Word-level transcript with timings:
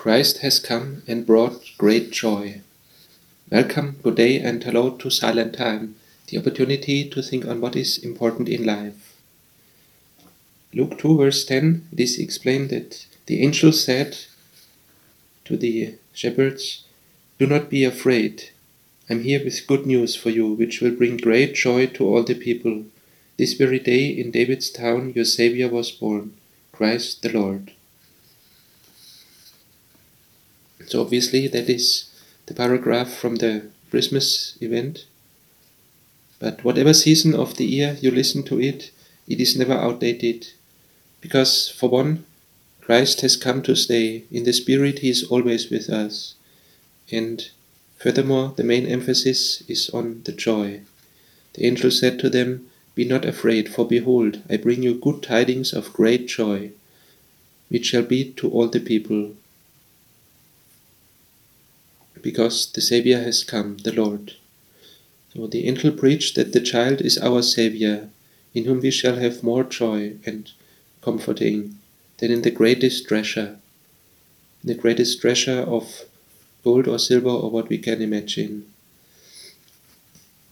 Christ 0.00 0.38
has 0.38 0.58
come 0.58 1.02
and 1.06 1.26
brought 1.26 1.72
great 1.76 2.10
joy. 2.10 2.62
Welcome, 3.50 3.98
good 4.02 4.14
day, 4.14 4.38
and 4.40 4.64
hello 4.64 4.92
to 4.92 5.10
Silent 5.10 5.52
Time, 5.52 5.94
the 6.28 6.38
opportunity 6.38 7.06
to 7.10 7.20
think 7.20 7.44
on 7.44 7.60
what 7.60 7.76
is 7.76 7.98
important 7.98 8.48
in 8.48 8.64
life. 8.64 9.20
Luke 10.72 10.98
2, 10.98 11.18
verse 11.18 11.44
10, 11.44 11.88
it 11.92 12.00
is 12.00 12.18
explained 12.18 12.70
that 12.70 13.04
the 13.26 13.42
angel 13.42 13.72
said 13.72 14.16
to 15.44 15.58
the 15.58 15.96
shepherds, 16.14 16.84
Do 17.38 17.46
not 17.46 17.68
be 17.68 17.84
afraid. 17.84 18.52
I'm 19.10 19.22
here 19.22 19.44
with 19.44 19.66
good 19.66 19.84
news 19.84 20.16
for 20.16 20.30
you, 20.30 20.54
which 20.54 20.80
will 20.80 20.92
bring 20.92 21.18
great 21.18 21.54
joy 21.54 21.88
to 21.88 22.06
all 22.06 22.22
the 22.22 22.32
people. 22.32 22.84
This 23.36 23.52
very 23.52 23.78
day 23.78 24.06
in 24.08 24.30
David's 24.30 24.70
town 24.70 25.12
your 25.14 25.26
Savior 25.26 25.68
was 25.68 25.90
born, 25.90 26.32
Christ 26.72 27.20
the 27.20 27.38
Lord. 27.38 27.72
So 30.86 31.00
obviously 31.00 31.46
that 31.48 31.68
is 31.68 32.10
the 32.46 32.54
paragraph 32.54 33.12
from 33.12 33.36
the 33.36 33.66
Christmas 33.90 34.56
event. 34.60 35.06
But 36.38 36.64
whatever 36.64 36.94
season 36.94 37.34
of 37.34 37.56
the 37.56 37.66
year 37.66 37.96
you 38.00 38.10
listen 38.10 38.42
to 38.44 38.60
it, 38.60 38.90
it 39.28 39.40
is 39.40 39.56
never 39.56 39.74
outdated. 39.74 40.48
Because 41.20 41.68
for 41.68 41.90
one, 41.90 42.24
Christ 42.80 43.20
has 43.20 43.36
come 43.36 43.62
to 43.62 43.76
stay. 43.76 44.24
In 44.32 44.44
the 44.44 44.52
Spirit, 44.52 45.00
He 45.00 45.10
is 45.10 45.22
always 45.24 45.70
with 45.70 45.90
us. 45.90 46.34
And 47.12 47.48
furthermore, 47.98 48.54
the 48.56 48.64
main 48.64 48.86
emphasis 48.86 49.62
is 49.68 49.90
on 49.90 50.22
the 50.24 50.32
joy. 50.32 50.80
The 51.54 51.66
angel 51.66 51.90
said 51.90 52.18
to 52.20 52.30
them, 52.30 52.68
Be 52.94 53.04
not 53.04 53.24
afraid, 53.24 53.68
for 53.68 53.86
behold, 53.86 54.42
I 54.48 54.56
bring 54.56 54.82
you 54.82 54.94
good 54.94 55.22
tidings 55.22 55.72
of 55.72 55.92
great 55.92 56.26
joy, 56.26 56.70
which 57.68 57.86
shall 57.86 58.02
be 58.02 58.32
to 58.32 58.50
all 58.50 58.68
the 58.68 58.80
people 58.80 59.34
because 62.22 62.70
the 62.72 62.80
Saviour 62.80 63.20
has 63.20 63.44
come, 63.44 63.78
the 63.78 63.92
Lord. 63.92 64.34
So 65.34 65.46
the 65.46 65.66
angel 65.66 65.92
preached 65.92 66.34
that 66.36 66.52
the 66.52 66.60
child 66.60 67.00
is 67.00 67.18
our 67.18 67.42
Saviour, 67.42 68.08
in 68.54 68.64
whom 68.64 68.80
we 68.80 68.90
shall 68.90 69.16
have 69.16 69.42
more 69.42 69.64
joy 69.64 70.16
and 70.26 70.50
comforting 71.02 71.78
than 72.18 72.30
in 72.30 72.42
the 72.42 72.50
greatest 72.50 73.06
treasure, 73.08 73.58
the 74.62 74.74
greatest 74.74 75.20
treasure 75.20 75.60
of 75.60 76.02
gold 76.64 76.88
or 76.88 76.98
silver 76.98 77.30
or 77.30 77.50
what 77.50 77.68
we 77.68 77.78
can 77.78 78.02
imagine. 78.02 78.66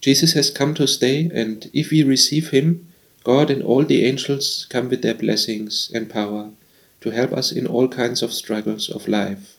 Jesus 0.00 0.34
has 0.34 0.50
come 0.50 0.74
to 0.74 0.86
stay, 0.86 1.30
and 1.32 1.70
if 1.72 1.90
we 1.90 2.02
receive 2.02 2.50
him, 2.50 2.86
God 3.22 3.50
and 3.50 3.62
all 3.62 3.84
the 3.84 4.04
angels 4.04 4.66
come 4.68 4.90
with 4.90 5.00
their 5.00 5.14
blessings 5.14 5.90
and 5.94 6.10
power 6.10 6.50
to 7.00 7.10
help 7.10 7.32
us 7.32 7.52
in 7.52 7.66
all 7.66 7.88
kinds 7.88 8.22
of 8.22 8.32
struggles 8.32 8.90
of 8.90 9.08
life. 9.08 9.56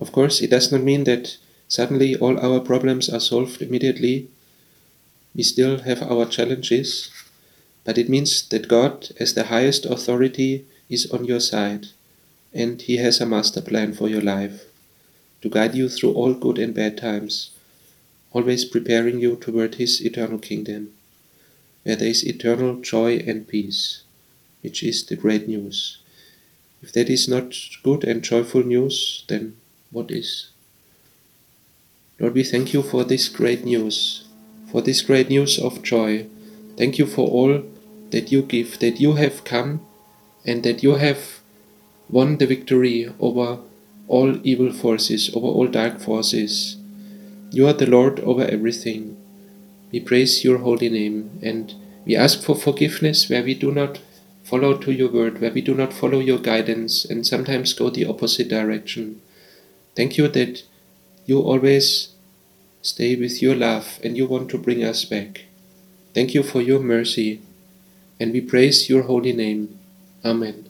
Of 0.00 0.12
course, 0.12 0.40
it 0.40 0.50
does 0.50 0.70
not 0.70 0.82
mean 0.82 1.04
that 1.04 1.36
suddenly 1.66 2.14
all 2.16 2.38
our 2.38 2.60
problems 2.60 3.08
are 3.08 3.20
solved 3.20 3.60
immediately. 3.60 4.28
We 5.34 5.42
still 5.42 5.78
have 5.78 6.02
our 6.02 6.26
challenges, 6.26 7.10
but 7.84 7.98
it 7.98 8.08
means 8.08 8.48
that 8.48 8.68
God, 8.68 9.10
as 9.18 9.34
the 9.34 9.44
highest 9.44 9.86
authority, 9.86 10.66
is 10.88 11.10
on 11.10 11.24
your 11.24 11.40
side, 11.40 11.88
and 12.54 12.80
He 12.80 12.96
has 12.98 13.20
a 13.20 13.26
master 13.26 13.60
plan 13.60 13.92
for 13.92 14.08
your 14.08 14.22
life 14.22 14.64
to 15.42 15.48
guide 15.48 15.74
you 15.74 15.88
through 15.88 16.12
all 16.14 16.34
good 16.34 16.58
and 16.58 16.74
bad 16.74 16.96
times, 16.96 17.50
always 18.32 18.64
preparing 18.64 19.20
you 19.20 19.36
toward 19.36 19.76
His 19.76 20.04
eternal 20.04 20.38
kingdom, 20.38 20.92
where 21.82 21.96
there 21.96 22.08
is 22.08 22.26
eternal 22.26 22.76
joy 22.80 23.18
and 23.26 23.46
peace, 23.46 24.02
which 24.62 24.82
is 24.82 25.04
the 25.06 25.16
great 25.16 25.46
news. 25.48 25.98
If 26.82 26.92
that 26.92 27.08
is 27.08 27.28
not 27.28 27.54
good 27.82 28.04
and 28.04 28.22
joyful 28.22 28.64
news, 28.64 29.24
then 29.28 29.56
what 29.90 30.10
is. 30.10 30.50
Lord, 32.18 32.34
we 32.34 32.44
thank 32.44 32.72
you 32.72 32.82
for 32.82 33.04
this 33.04 33.28
great 33.28 33.64
news, 33.64 34.26
for 34.70 34.82
this 34.82 35.02
great 35.02 35.28
news 35.28 35.58
of 35.58 35.82
joy. 35.82 36.26
Thank 36.76 36.98
you 36.98 37.06
for 37.06 37.28
all 37.28 37.62
that 38.10 38.32
you 38.32 38.42
give, 38.42 38.78
that 38.80 39.00
you 39.00 39.14
have 39.14 39.44
come 39.44 39.86
and 40.44 40.62
that 40.64 40.82
you 40.82 40.96
have 40.96 41.40
won 42.08 42.38
the 42.38 42.46
victory 42.46 43.12
over 43.20 43.58
all 44.08 44.40
evil 44.46 44.72
forces, 44.72 45.30
over 45.34 45.46
all 45.46 45.68
dark 45.68 46.00
forces. 46.00 46.76
You 47.50 47.66
are 47.68 47.72
the 47.72 47.86
Lord 47.86 48.20
over 48.20 48.44
everything. 48.44 49.16
We 49.92 50.00
praise 50.00 50.44
your 50.44 50.58
holy 50.58 50.88
name 50.88 51.38
and 51.42 51.74
we 52.04 52.16
ask 52.16 52.42
for 52.42 52.56
forgiveness 52.56 53.28
where 53.28 53.42
we 53.42 53.54
do 53.54 53.70
not 53.70 54.00
follow 54.42 54.76
to 54.78 54.92
your 54.92 55.10
word, 55.10 55.40
where 55.40 55.52
we 55.52 55.60
do 55.60 55.74
not 55.74 55.92
follow 55.92 56.20
your 56.20 56.38
guidance 56.38 57.04
and 57.04 57.26
sometimes 57.26 57.74
go 57.74 57.90
the 57.90 58.06
opposite 58.06 58.48
direction. 58.48 59.20
Thank 59.98 60.16
you 60.16 60.28
that 60.28 60.62
you 61.26 61.40
always 61.40 62.10
stay 62.82 63.16
with 63.16 63.42
your 63.42 63.56
love 63.56 63.98
and 64.04 64.16
you 64.16 64.26
want 64.26 64.48
to 64.50 64.58
bring 64.58 64.84
us 64.84 65.04
back. 65.04 65.46
Thank 66.14 66.34
you 66.34 66.44
for 66.44 66.62
your 66.62 66.80
mercy, 66.80 67.42
and 68.20 68.32
we 68.32 68.40
praise 68.40 68.88
your 68.88 69.02
holy 69.02 69.32
name. 69.32 69.78
Amen. 70.24 70.67